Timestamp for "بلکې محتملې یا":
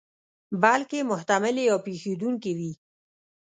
0.61-1.77